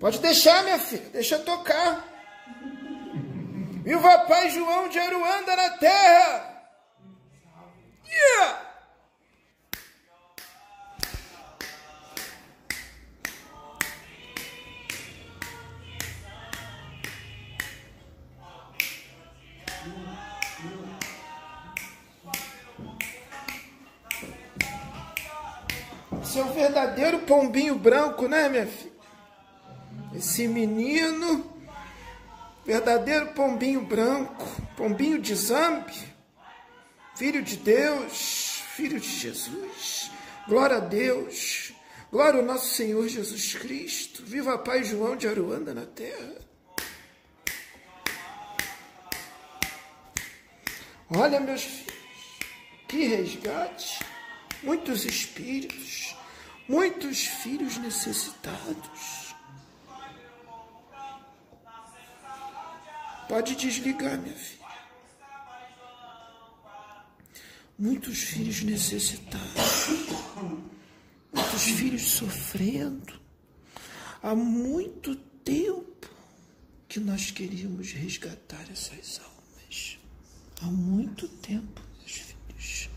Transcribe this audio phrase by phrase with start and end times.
[0.00, 2.08] Pode deixar, minha filha, deixa tocar.
[3.84, 6.64] Viva Pai João de Aruanda na terra!
[8.06, 8.70] Yeah!
[26.24, 28.89] Seu verdadeiro pombinho branco, né, minha filha?
[30.20, 31.50] Esse menino,
[32.66, 35.96] verdadeiro pombinho branco, pombinho de Zambi,
[37.16, 40.10] filho de Deus, filho de Jesus.
[40.46, 41.72] Glória a Deus.
[42.12, 44.22] Glória ao nosso Senhor Jesus Cristo.
[44.22, 46.36] Viva a Pai João de Aruanda na terra.
[51.16, 52.38] Olha, meus filhos,
[52.86, 54.04] que resgate.
[54.62, 56.14] Muitos espíritos,
[56.68, 59.29] muitos filhos necessitados.
[63.30, 64.66] Pode desligar, minha filha.
[67.78, 69.86] Muitos filhos necessitados,
[71.32, 73.20] muitos filhos sofrendo.
[74.20, 76.10] Há muito tempo
[76.88, 79.96] que nós queríamos resgatar essas almas.
[80.60, 82.90] Há muito tempo, meus filhos.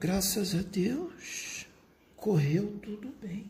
[0.00, 1.66] Graças a Deus,
[2.16, 3.48] correu tudo bem.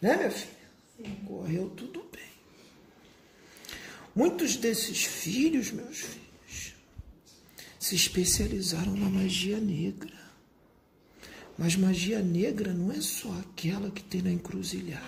[0.00, 0.70] Né, minha filha?
[0.96, 1.14] Sim.
[1.26, 2.05] Correu tudo bem.
[4.16, 6.74] Muitos desses filhos, meus filhos,
[7.78, 10.16] se especializaram na magia negra.
[11.58, 15.04] Mas magia negra não é só aquela que tem na encruzilhada,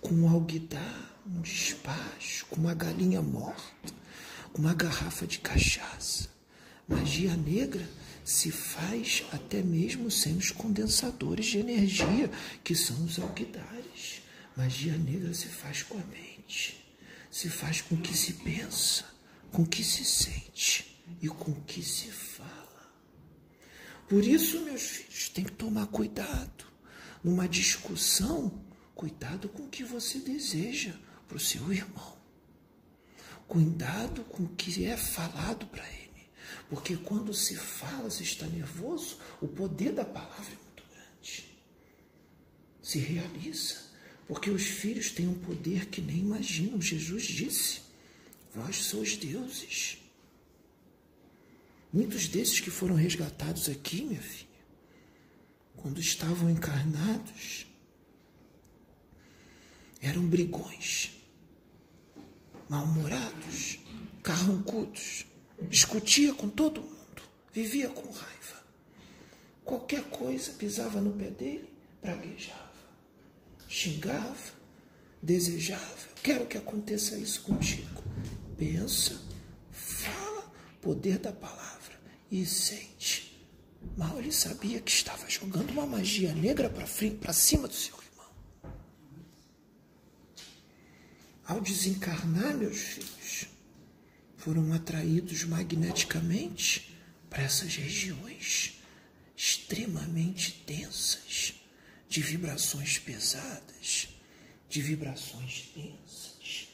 [0.00, 3.92] com um alguidar, um despacho, com uma galinha morta,
[4.52, 6.28] com uma garrafa de cachaça.
[6.86, 7.88] Magia negra
[8.24, 12.30] se faz até mesmo sem os condensadores de energia,
[12.62, 14.22] que são os alguidares.
[14.56, 16.85] Magia negra se faz com a mente,
[17.36, 19.04] se faz com o que se pensa,
[19.52, 22.90] com o que se sente e com o que se fala.
[24.08, 26.64] Por isso, meus filhos, tem que tomar cuidado.
[27.22, 30.94] Numa discussão, cuidado com o que você deseja
[31.28, 32.16] para o seu irmão.
[33.46, 36.30] Cuidado com o que é falado para ele.
[36.70, 41.54] Porque quando se fala, se está nervoso, o poder da palavra é muito grande.
[42.80, 43.85] Se realiza.
[44.26, 46.80] Porque os filhos têm um poder que nem imaginam.
[46.80, 47.80] Jesus disse:
[48.54, 49.98] Vós sois deuses.
[51.92, 54.48] Muitos desses que foram resgatados aqui, minha filha,
[55.76, 57.66] quando estavam encarnados,
[60.00, 61.12] eram brigões,
[62.68, 63.78] mal-humorados,
[64.22, 65.26] carrancudos
[65.62, 67.22] discutia com todo mundo,
[67.52, 68.64] vivia com raiva.
[69.64, 71.68] Qualquer coisa pisava no pé dele,
[72.00, 72.65] praguejava,
[73.76, 74.54] xingava,
[75.22, 76.08] desejava.
[76.22, 78.02] Quero que aconteça isso contigo.
[78.56, 79.20] Pensa,
[79.70, 80.50] fala,
[80.80, 82.00] poder da palavra
[82.30, 83.46] e sente.
[83.94, 88.32] Mal ele sabia que estava jogando uma magia negra para cima do seu irmão.
[91.46, 93.46] Ao desencarnar, meus filhos,
[94.38, 96.96] foram atraídos magneticamente
[97.28, 98.80] para essas regiões
[99.36, 101.55] extremamente densas,
[102.08, 104.08] de vibrações pesadas,
[104.68, 106.68] de vibrações densas,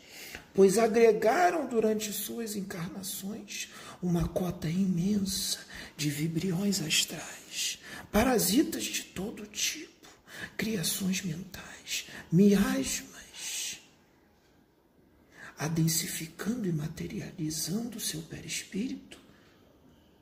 [0.55, 3.69] pois agregaram durante suas encarnações
[4.03, 5.61] uma cota imensa
[5.97, 7.79] de vibriões astrais,
[8.11, 10.09] parasitas de todo tipo,
[10.57, 13.13] criações mentais, miasmas
[15.63, 19.17] adensificando e materializando o seu perispírito,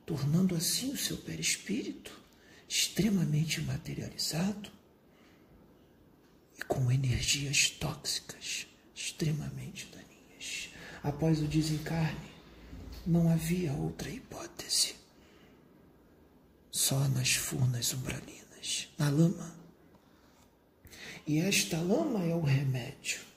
[0.05, 2.11] tornando assim o seu perispírito
[2.69, 4.71] extremamente materializado
[6.67, 10.69] com energias tóxicas extremamente daninhas.
[11.03, 12.31] Após o desencarne,
[13.05, 14.95] não havia outra hipótese.
[16.71, 19.55] Só nas furnas umbralinas, na lama.
[21.27, 23.31] E esta lama é o remédio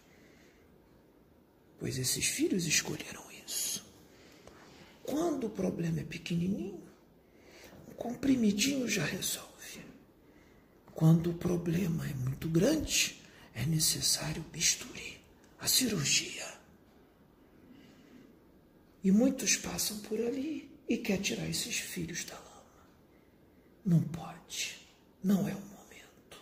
[1.85, 3.85] pois esses filhos escolheram isso.
[5.03, 6.83] Quando o problema é pequenininho,
[7.87, 9.83] um comprimidinho já resolve.
[10.95, 13.21] Quando o problema é muito grande,
[13.55, 15.21] é necessário bisturi,
[15.61, 16.53] a cirurgia.
[19.03, 22.89] E muitos passam por ali e quer tirar esses filhos da lama.
[23.85, 24.77] Não pode,
[25.23, 26.39] não é o momento.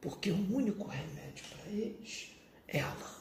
[0.00, 2.30] Porque o único remédio para eles
[2.68, 3.14] é a lama.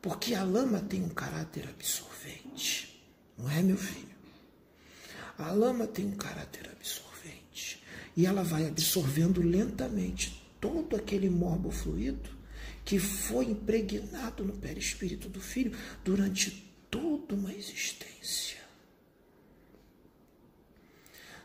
[0.00, 3.02] Porque a lama tem um caráter absorvente,
[3.36, 4.14] não é, meu filho?
[5.36, 7.82] A lama tem um caráter absorvente
[8.16, 12.30] e ela vai absorvendo lentamente todo aquele morbo fluido
[12.86, 16.50] que foi impregnado no perispírito do filho durante
[16.90, 18.56] toda uma existência.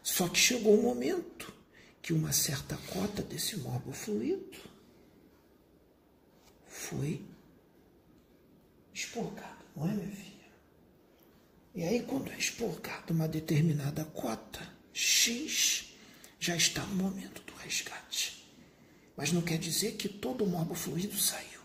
[0.02, 1.54] Só que chegou um momento
[2.02, 4.58] que uma certa cota desse morbo fluido
[6.66, 7.22] foi
[8.94, 10.30] expurgada, não é, minha filha?
[11.76, 15.94] E aí, quando é expurgada uma determinada cota, X,
[16.40, 18.39] já está no momento do resgate.
[19.20, 21.60] Mas não quer dizer que todo o morbo fluido saiu.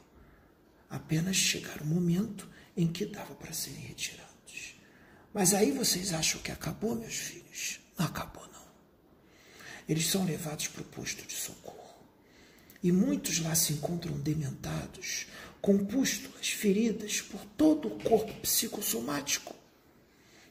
[0.91, 4.75] Apenas chegar o momento em que dava para serem retirados.
[5.33, 7.79] Mas aí vocês acham que acabou, meus filhos?
[7.97, 8.65] Não acabou, não.
[9.89, 11.95] Eles são levados para o posto de socorro.
[12.83, 15.29] E muitos lá se encontram dementados,
[15.61, 19.55] com pústulas, feridas por todo o corpo psicossomático,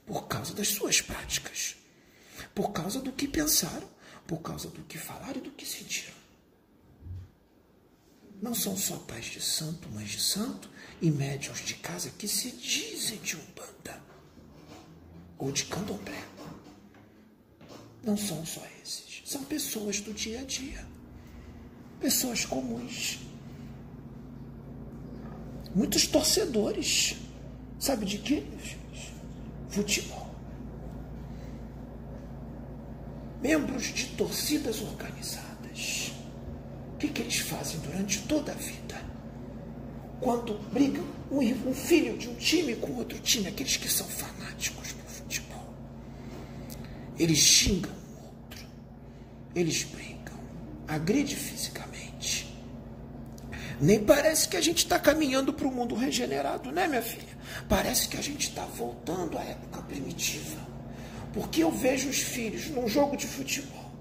[0.06, 1.76] por causa das suas práticas,
[2.56, 3.90] por causa do que pensaram,
[4.26, 6.23] por causa do que falaram e do que sentiram.
[8.44, 10.70] Não são só pais de santo, mães de santo
[11.02, 14.04] e médiuns de casa que se dizem de Umbanda
[15.38, 16.22] ou de Candomblé.
[18.04, 19.22] Não são só esses.
[19.24, 20.86] São pessoas do dia a dia.
[22.02, 23.20] Pessoas comuns.
[25.74, 27.16] Muitos torcedores.
[27.80, 28.44] Sabe de quê?
[29.70, 30.36] Futebol.
[33.42, 35.53] Membros de torcidas organizadas.
[37.04, 38.96] Que, que eles fazem durante toda a vida?
[40.22, 45.12] Quando brigam um filho de um time com outro time, aqueles que são fanáticos por
[45.12, 45.76] futebol.
[47.20, 48.66] Eles xingam o outro.
[49.54, 50.40] Eles brigam.
[50.88, 52.58] Agride fisicamente.
[53.82, 57.38] Nem parece que a gente está caminhando para o mundo regenerado, né, minha filha?
[57.68, 60.62] Parece que a gente está voltando à época primitiva.
[61.34, 63.92] Porque eu vejo os filhos num jogo de futebol,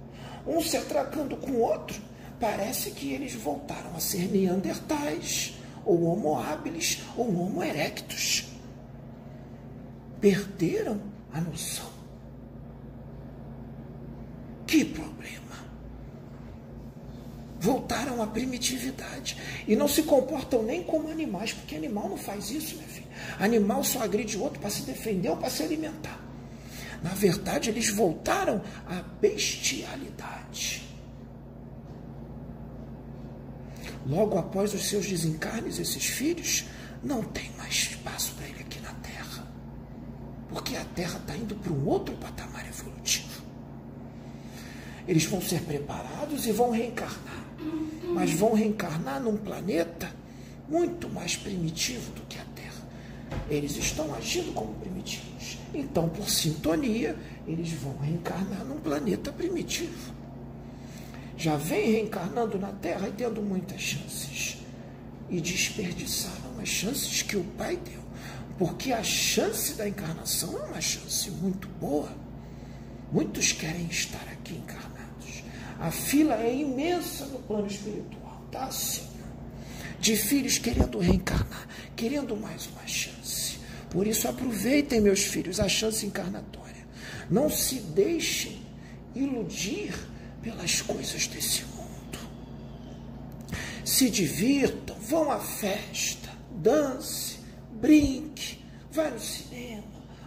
[0.47, 2.12] um se atracando com o outro,
[2.43, 5.55] parece que eles voltaram a ser neandertais,
[5.85, 8.49] ou homo habilis, ou homo erectus.
[10.21, 11.01] Perderam
[11.33, 11.89] a noção.
[14.67, 15.41] Que problema.
[17.61, 19.37] Voltaram à primitividade.
[19.69, 23.07] E não se comportam nem como animais, porque animal não faz isso, meu filho.
[23.39, 26.21] Animal só agride o outro para se defender ou para se alimentar.
[27.05, 30.92] Na verdade, eles voltaram à bestialidade.
[34.07, 36.65] Logo após os seus desencarnes, esses filhos
[37.03, 39.47] não têm mais espaço para ele aqui na Terra.
[40.49, 43.43] Porque a Terra está indo para um outro patamar evolutivo.
[45.07, 47.45] Eles vão ser preparados e vão reencarnar.
[48.15, 50.11] Mas vão reencarnar num planeta
[50.69, 52.83] muito mais primitivo do que a Terra.
[53.49, 55.59] Eles estão agindo como primitivos.
[55.75, 57.17] Então, por sintonia,
[57.47, 60.13] eles vão reencarnar num planeta primitivo.
[61.43, 64.59] Já vem reencarnando na Terra e tendo muitas chances.
[65.29, 68.01] E desperdiçaram as chances que o Pai deu.
[68.57, 72.13] Porque a chance da encarnação é uma chance muito boa.
[73.11, 75.43] Muitos querem estar aqui encarnados.
[75.81, 79.09] A fila é imensa no plano espiritual, tá assim.
[79.99, 81.67] De filhos querendo reencarnar,
[81.97, 83.59] querendo mais uma chance.
[83.91, 86.87] Por isso, aproveitem, meus filhos, a chance encarnatória.
[87.29, 88.63] Não se deixem
[89.13, 90.12] iludir
[90.43, 92.19] pelas coisas desse mundo.
[93.85, 97.39] Se divirtam, vão à festa, dance,
[97.81, 98.59] brinque,
[98.91, 99.85] vai no cinema,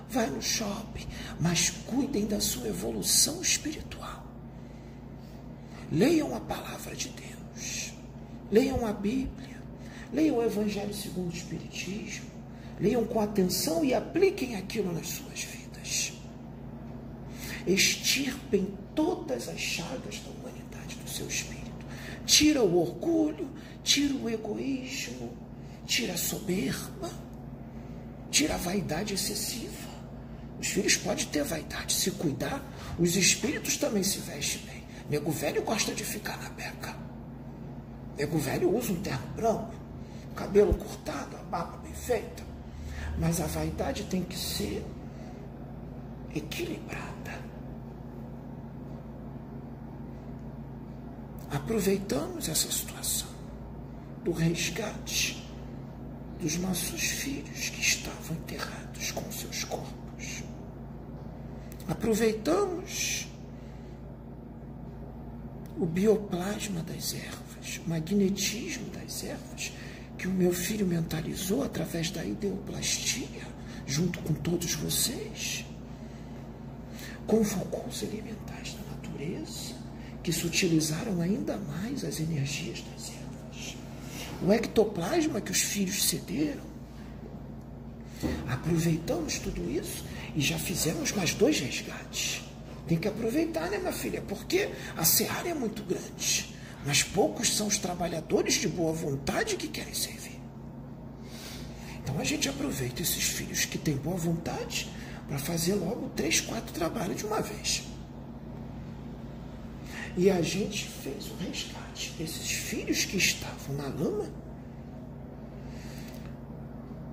[0.10, 1.06] vai no shopping,
[1.39, 4.25] mas cuidem da sua evolução espiritual.
[5.92, 7.94] Leiam a palavra de Deus,
[8.51, 9.62] leiam a Bíblia,
[10.12, 12.25] leiam o Evangelho segundo o Espiritismo,
[12.80, 15.55] leiam com atenção e apliquem aquilo nas suas vidas.
[17.67, 21.65] Extirpem todas as chagas da humanidade do seu espírito.
[22.25, 23.50] Tira o orgulho,
[23.84, 25.36] tira o egoísmo,
[25.86, 27.10] tira a soberba,
[28.29, 29.95] tira a vaidade excessiva.
[30.60, 32.63] Os filhos podem ter vaidade, se cuidar,
[32.98, 34.84] os espíritos também se vestem bem.
[35.10, 36.95] Nego velho gosta de ficar na beca.
[38.17, 39.74] Nego velho usa um terno branco,
[40.36, 42.43] cabelo cortado, a barba bem feita.
[43.17, 44.84] Mas a vaidade tem que ser
[46.34, 47.35] equilibrada.
[51.56, 53.30] Aproveitamos essa situação
[54.26, 55.42] do resgate
[56.38, 60.44] dos nossos filhos que estavam enterrados com seus corpos.
[61.88, 63.28] Aproveitamos
[65.80, 69.72] o bioplasma das ervas, o magnetismo das ervas
[70.18, 73.48] que o meu filho mentalizou através da ideoplastia,
[73.86, 75.66] junto com todos vocês,
[77.26, 79.85] convocou os elementais da natureza
[80.25, 83.77] que se utilizaram ainda mais as energias das ervas.
[84.41, 86.65] O ectoplasma que os filhos cederam.
[88.48, 90.03] Aproveitamos tudo isso
[90.36, 92.41] e já fizemos mais dois resgates.
[92.88, 94.20] Tem que aproveitar, né, minha filha?
[94.20, 96.55] Porque a seara é muito grande.
[96.84, 100.41] Mas poucos são os trabalhadores de boa vontade que querem servir.
[102.01, 104.89] Então a gente aproveita esses filhos que têm boa vontade
[105.27, 107.84] para fazer logo três, quatro trabalhos de uma vez.
[110.17, 114.31] E a gente fez o resgate desses filhos que estavam na lama,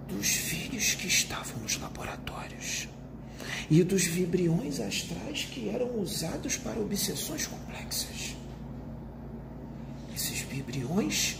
[0.09, 2.88] dos filhos que estavam nos laboratórios
[3.68, 8.37] e dos vibriões astrais que eram usados para obsessões complexas.
[10.14, 11.38] Esses vibriões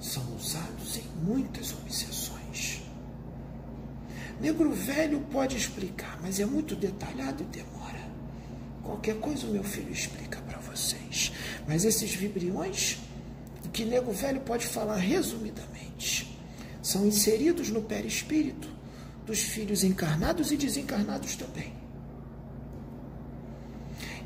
[0.00, 2.80] são usados em muitas obsessões.
[4.40, 8.02] Negro Velho pode explicar, mas é muito detalhado e demora.
[8.82, 10.33] Qualquer coisa o meu filho explica.
[11.66, 12.98] Mas esses vibriões,
[13.72, 16.38] que Nego Velho pode falar resumidamente,
[16.82, 18.68] são inseridos no perispírito
[19.26, 21.72] dos filhos encarnados e desencarnados também.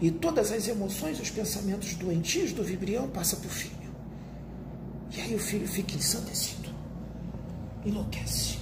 [0.00, 3.74] E todas as emoções, os pensamentos doentios do vibrião passam para o filho.
[5.16, 6.70] E aí o filho fica ensandecido,
[7.84, 8.58] enlouquece.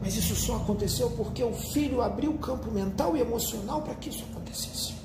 [0.00, 4.10] Mas isso só aconteceu porque o filho abriu o campo mental e emocional para que
[4.10, 5.03] isso acontecesse.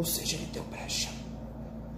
[0.00, 1.10] Ou seja, ele deu brecha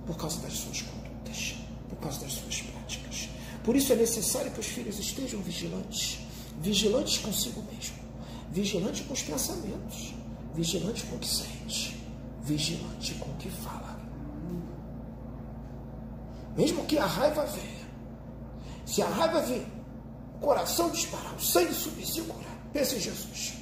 [0.04, 1.54] por causa das suas condutas,
[1.88, 3.28] por causa das suas práticas.
[3.62, 6.18] Por isso é necessário que os filhos estejam vigilantes,
[6.61, 7.94] vigilantes consigo mesmo,
[8.50, 10.14] vigilantes com os pensamentos,
[10.52, 11.97] vigilantes com o que sente,
[12.42, 14.00] vigilante com o que fala.
[16.56, 17.87] Mesmo que a raiva venha,
[18.85, 19.64] se a raiva vir,
[20.35, 23.52] o coração disparar, o sangue subir, segura, pense em Jesus.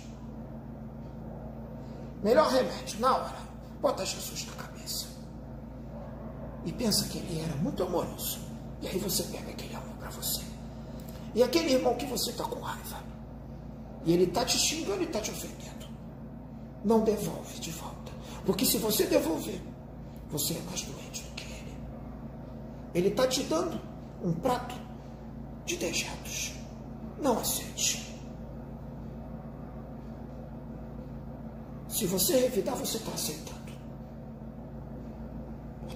[2.22, 3.49] Melhor remédio, na hora,
[3.80, 5.06] bota Jesus na cabeça.
[6.64, 8.38] E pensa que ele era muito amoroso.
[8.80, 10.42] E aí você pega aquele amor para você.
[11.34, 13.02] E aquele irmão que você está com raiva.
[14.04, 15.86] E ele está te xingando e está te ofendendo.
[16.84, 18.12] Não devolve de volta.
[18.44, 19.60] Porque se você devolver,
[20.30, 21.76] você é mais doente do que ele.
[22.94, 23.80] Ele está te dando
[24.22, 24.74] um prato
[25.64, 26.52] de dejetos.
[27.20, 28.10] Não aceite.
[31.88, 33.59] Se você revidar, você está aceitando.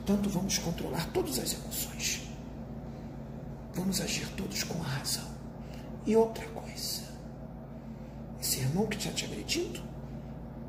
[0.04, 2.20] Portanto, vamos controlar todas as emoções.
[3.72, 5.24] Vamos agir todos com a razão.
[6.04, 7.04] E outra coisa,
[8.38, 9.82] esse irmão que está te agredindo,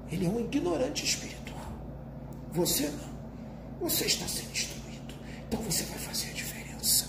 [0.09, 1.69] ele é um ignorante espiritual.
[2.53, 3.89] Você não.
[3.89, 5.13] Você está sendo instruído.
[5.49, 7.07] Então você vai fazer a diferença.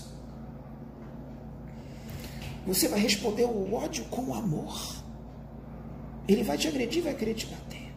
[2.65, 5.01] Você vai responder o ódio com amor.
[6.27, 7.89] Ele vai te agredir, vai querer te bater.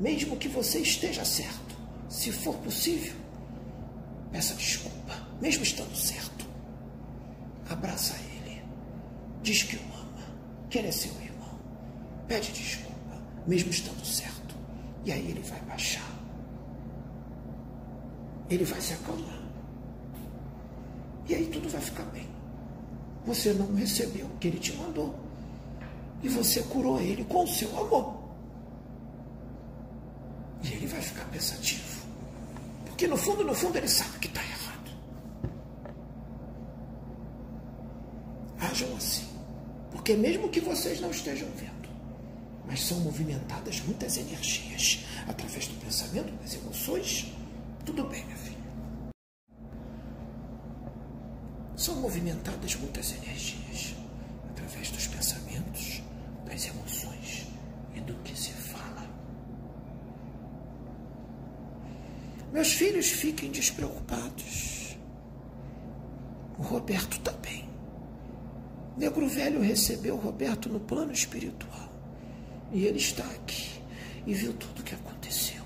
[0.00, 1.76] Mesmo que você esteja certo.
[2.08, 3.23] Se for possível,
[4.34, 6.44] peça desculpa, mesmo estando certo.
[7.70, 8.60] Abraça ele.
[9.44, 10.26] Diz que o ama,
[10.68, 11.56] que ele é seu irmão.
[12.26, 14.56] Pede desculpa, mesmo estando certo.
[15.04, 16.10] E aí ele vai baixar.
[18.50, 19.40] Ele vai se acalmar.
[21.28, 22.28] E aí tudo vai ficar bem.
[23.26, 25.14] Você não recebeu o que ele te mandou.
[26.24, 28.16] E você curou ele com o seu amor.
[30.64, 31.93] E ele vai ficar pensativo.
[32.94, 34.88] Porque no fundo, no fundo, ele sabe que está errado.
[38.60, 39.26] Ajam assim.
[39.90, 41.88] Porque mesmo que vocês não estejam vendo,
[42.64, 47.32] mas são movimentadas muitas energias através do pensamento, das emoções,
[47.84, 48.58] tudo bem, minha filha.
[51.76, 53.96] São movimentadas muitas energias
[54.50, 56.00] através dos pensamentos,
[56.46, 57.48] das emoções
[57.92, 58.94] e do que se fala.
[62.54, 64.96] Meus filhos fiquem despreocupados.
[66.56, 67.68] O Roberto está bem.
[68.96, 71.92] Negro Velho recebeu o Roberto no plano espiritual.
[72.70, 73.82] E ele está aqui
[74.24, 75.64] e viu tudo o que aconteceu.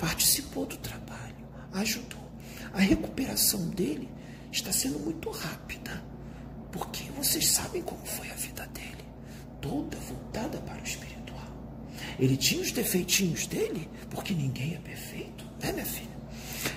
[0.00, 2.28] Participou do trabalho, ajudou.
[2.72, 4.08] A recuperação dele
[4.50, 6.02] está sendo muito rápida.
[6.72, 9.04] Porque vocês sabem como foi a vida dele.
[9.60, 11.46] Toda voltada para o espiritual.
[12.18, 16.15] Ele tinha os defeitinhos dele, porque ninguém é perfeito, né, minha filha?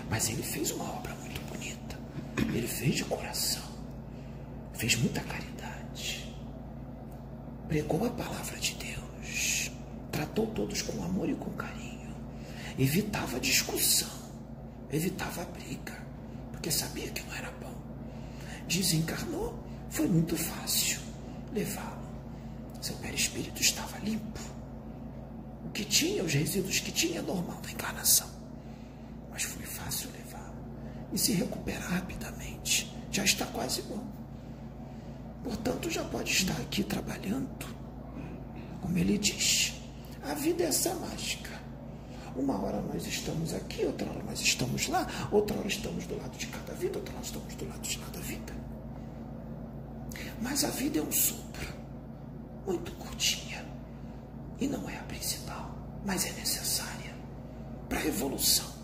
[0.10, 1.98] Mas ele fez uma obra muito bonita.
[2.38, 3.64] Ele fez de coração.
[4.74, 6.36] Fez muita caridade.
[7.68, 9.72] Pregou a palavra de Deus.
[10.12, 12.16] Tratou todos com amor e com carinho.
[12.78, 14.10] Evitava discussão.
[14.92, 15.98] Evitava briga.
[16.52, 17.74] Porque sabia que não era bom.
[18.68, 19.58] Desencarnou.
[19.90, 21.00] Foi muito fácil
[21.54, 22.00] levá-lo.
[22.82, 24.40] Seu perispírito estava limpo.
[25.66, 28.39] o que tinha, os resíduos que tinha, normal da encarnação.
[29.40, 30.54] Mas foi fácil levar
[31.14, 32.94] e se recuperar rapidamente.
[33.10, 34.06] Já está quase bom.
[35.46, 37.66] Portanto, já pode estar aqui trabalhando.
[38.82, 39.76] Como ele diz,
[40.24, 41.58] a vida é essa mágica.
[42.36, 46.38] Uma hora nós estamos aqui, outra hora nós estamos lá, outra hora estamos do lado
[46.38, 48.54] de cada vida, outra hora estamos do lado de lá da vida.
[50.42, 51.74] Mas a vida é um sopro,
[52.68, 53.66] muito curtinha.
[54.60, 55.74] E não é a principal,
[56.06, 57.16] mas é necessária
[57.88, 58.79] para a evolução.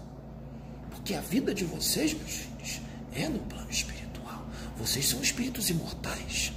[1.06, 2.82] Porque a vida de vocês, meus filhos,
[3.14, 4.44] é no plano espiritual.
[4.76, 6.52] Vocês são espíritos imortais.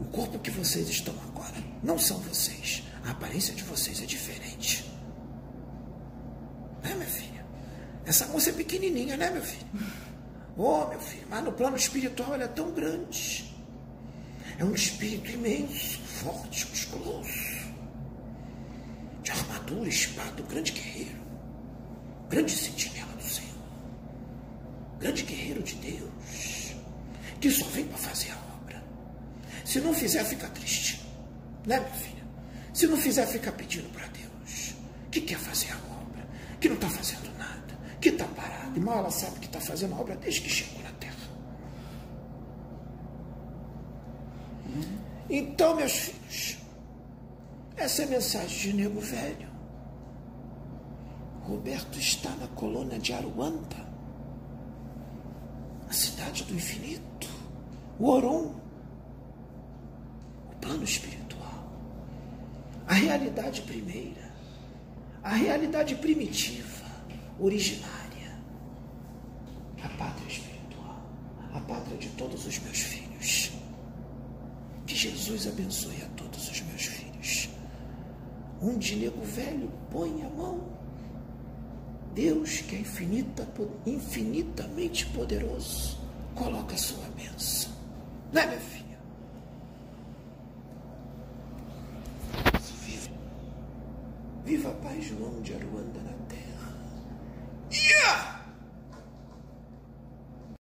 [0.00, 2.84] O corpo que vocês estão agora não são vocês.
[3.04, 4.90] A aparência de vocês é diferente.
[6.82, 7.44] Né, minha filha?
[8.06, 9.66] Essa moça é pequenininha, né, meu filho?
[10.56, 13.54] Oh, meu filho, mas no plano espiritual ela é tão grande.
[14.58, 17.68] É um espírito imenso, forte, musculoso.
[19.22, 21.17] De armadura, espada, grande guerreiro.
[22.28, 23.54] Grande sentinela do Senhor.
[24.98, 26.74] Grande guerreiro de Deus.
[27.40, 28.82] Que só vem para fazer a obra.
[29.64, 31.06] Se não fizer, fica triste.
[31.66, 32.24] Né, minha filha?
[32.74, 34.74] Se não fizer, fica pedindo para Deus.
[35.10, 36.28] Que quer fazer a obra.
[36.60, 37.78] Que não está fazendo nada.
[38.00, 38.76] Que está parado.
[38.76, 41.14] E mal ela sabe que está fazendo a obra desde que chegou na terra.
[45.30, 46.58] Então, meus filhos,
[47.76, 49.47] essa é a mensagem de Nego Velho.
[51.48, 53.88] Roberto está na colônia de Aruanda,
[55.88, 57.26] a cidade do infinito,
[57.98, 58.54] o Orum,
[60.52, 61.72] o plano espiritual,
[62.86, 64.30] a realidade primeira,
[65.22, 66.84] a realidade primitiva,
[67.40, 68.38] originária,
[69.82, 71.00] a pátria espiritual,
[71.54, 73.52] a pátria de todos os meus filhos.
[74.86, 77.48] Que Jesus abençoe a todos os meus filhos.
[78.60, 80.76] Onde nego velho põe a mão,
[82.18, 83.48] Deus, que é infinita,
[83.86, 86.00] infinitamente poderoso,
[86.34, 87.70] coloca a sua bênção.
[88.32, 88.98] Não é, minha filha?
[92.84, 93.10] Viva,
[94.44, 96.08] viva a paz João de Aruanda.